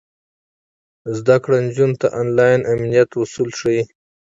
[1.17, 3.81] زده کړه نجونو ته د انلاین امنیت اصول ښيي.